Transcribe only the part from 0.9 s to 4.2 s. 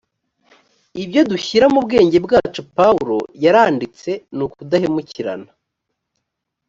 ibyo dushyira mu bwenge bwacu pawulo yaranditse